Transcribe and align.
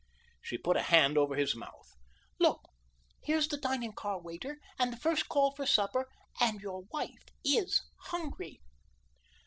She 0.41 0.57
put 0.57 0.77
a 0.77 0.81
hand 0.81 1.15
over 1.15 1.35
his 1.35 1.55
mouth. 1.55 1.93
"Look, 2.39 2.61
here's 3.21 3.47
the 3.49 3.57
dining 3.59 3.93
car 3.93 4.19
waiter, 4.19 4.57
and 4.79 4.91
the 4.91 4.97
first 4.97 5.29
call 5.29 5.51
for 5.51 5.67
supper, 5.67 6.07
and 6.39 6.59
your 6.59 6.85
wife 6.91 7.27
is 7.45 7.83
hungry." 8.05 8.59